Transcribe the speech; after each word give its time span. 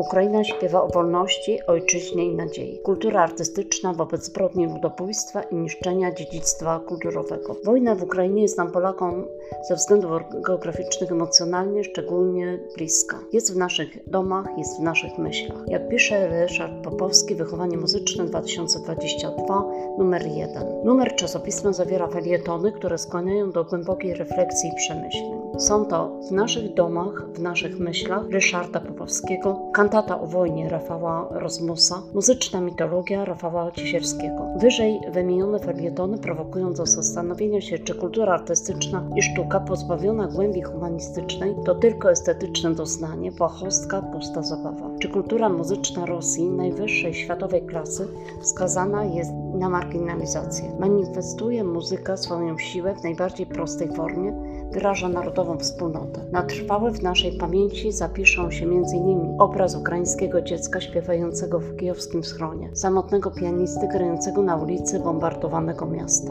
Ukraina 0.00 0.44
śpiewa 0.44 0.82
o 0.82 0.88
wolności, 0.88 1.58
ojczyźnie 1.66 2.24
i 2.24 2.34
nadziei. 2.34 2.78
Kultura 2.78 3.22
artystyczna 3.22 3.94
wobec 3.94 4.24
zbrodni 4.24 4.66
ludobójstwa 4.66 5.42
i 5.42 5.54
niszczenia 5.54 6.12
dziedzictwa 6.12 6.80
kulturowego. 6.86 7.56
Wojna 7.64 7.94
w 7.94 8.02
Ukrainie 8.02 8.42
jest 8.42 8.58
nam 8.58 8.72
Polakom 8.72 9.26
ze 9.68 9.74
względów 9.74 10.10
geograficznych 10.46 11.12
emocjonalnie 11.12 11.84
szczególnie 11.84 12.58
bliska. 12.76 13.18
Jest 13.32 13.54
w 13.54 13.56
naszych 13.56 14.10
domach, 14.10 14.46
jest 14.58 14.80
w 14.80 14.82
naszych 14.82 15.18
myślach. 15.18 15.58
Jak 15.68 15.88
pisze 15.88 16.28
Ryszard 16.28 16.72
Popowski, 16.84 17.34
Wychowanie 17.34 17.76
Muzyczne 17.76 18.24
2022, 18.24 19.64
numer 19.98 20.26
1. 20.26 20.62
Numer 20.84 21.14
czasopisma 21.16 21.72
zawiera 21.72 22.06
felietony, 22.06 22.72
które 22.72 22.98
skłaniają 22.98 23.50
do 23.50 23.64
głębokiej 23.64 24.14
refleksji 24.14 24.70
i 24.70 24.74
przemyśleń. 24.74 25.39
Są 25.58 25.84
to 25.84 26.20
w 26.28 26.30
naszych 26.30 26.74
domach, 26.74 27.26
w 27.34 27.40
naszych 27.40 27.78
myślach 27.78 28.28
Ryszarda 28.30 28.80
Popowskiego, 28.80 29.70
kantata 29.74 30.20
o 30.20 30.26
wojnie 30.26 30.68
Rafała 30.68 31.28
Rozmusa, 31.30 32.02
muzyczna 32.14 32.60
mitologia 32.60 33.24
Rafała 33.24 33.72
Ciesierskiego. 33.72 34.46
Wyżej 34.56 35.00
wymienione 35.12 35.58
felietony 35.58 36.18
prowokują 36.18 36.72
do 36.72 36.86
zastanowienia 36.86 37.60
się, 37.60 37.78
czy 37.78 37.94
kultura 37.94 38.34
artystyczna 38.34 39.04
i 39.16 39.22
sztuka 39.22 39.60
pozbawiona 39.60 40.26
głębi 40.26 40.62
humanistycznej 40.62 41.54
to 41.64 41.74
tylko 41.74 42.10
estetyczne 42.10 42.74
doznanie, 42.74 43.32
błahostka, 43.32 44.02
pusta 44.02 44.42
zabawa. 44.42 44.90
Czy 44.98 45.08
kultura 45.08 45.48
muzyczna 45.48 46.06
Rosji 46.06 46.50
najwyższej 46.50 47.14
światowej 47.14 47.62
klasy 47.62 48.08
skazana 48.42 49.04
jest 49.04 49.30
na 49.54 49.68
marginalizację. 49.68 50.72
Manifestuje 50.78 51.64
muzyka 51.64 52.16
swoją 52.16 52.58
siłę 52.58 52.94
w 52.94 53.02
najbardziej 53.02 53.46
prostej 53.46 53.88
formie, 53.88 54.32
wyraża 54.72 55.08
narodową 55.40 55.58
wspólnotę. 55.58 56.20
Na 56.32 56.42
trwałe 56.42 56.90
w 56.90 57.02
naszej 57.02 57.32
pamięci 57.32 57.92
zapiszą 57.92 58.50
się 58.50 58.66
m.in. 58.66 59.36
obraz 59.38 59.76
ukraińskiego 59.76 60.42
dziecka 60.42 60.80
śpiewającego 60.80 61.60
w 61.60 61.76
kijowskim 61.76 62.24
schronie, 62.24 62.70
samotnego 62.76 63.30
pianisty 63.30 63.88
grającego 63.88 64.42
na 64.42 64.56
ulicy 64.56 65.00
bombardowanego 65.00 65.86
miasta. 65.86 66.30